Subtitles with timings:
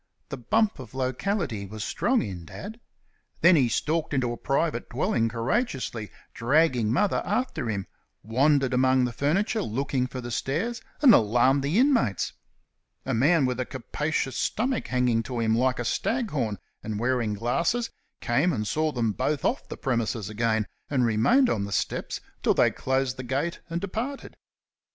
[0.29, 2.79] The bump of locality was strong in Dad.
[3.41, 7.85] Then he stalked into a private dwelling courageously, dragging Mother after him,
[8.23, 12.33] wandered among the furniture looking for the stairs, and alarmed the inmates.
[13.05, 17.91] A man with a capacious stomach hanging to him like a staghorn, and wearing glasses,
[18.21, 22.55] came and saw them both off the premises again, and remained on the steps till
[22.55, 24.35] they closed the gate and departed.